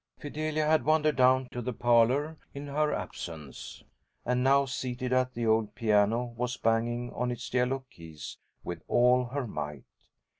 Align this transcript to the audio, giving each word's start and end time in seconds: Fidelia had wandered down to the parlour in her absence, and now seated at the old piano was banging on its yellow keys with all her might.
Fidelia 0.17 0.65
had 0.65 0.83
wandered 0.83 1.15
down 1.15 1.47
to 1.51 1.61
the 1.61 1.73
parlour 1.73 2.35
in 2.55 2.65
her 2.65 2.91
absence, 2.91 3.83
and 4.25 4.43
now 4.43 4.65
seated 4.65 5.13
at 5.13 5.35
the 5.35 5.45
old 5.45 5.75
piano 5.75 6.33
was 6.35 6.57
banging 6.57 7.13
on 7.13 7.29
its 7.29 7.53
yellow 7.53 7.85
keys 7.91 8.39
with 8.63 8.81
all 8.87 9.25
her 9.25 9.45
might. 9.45 9.83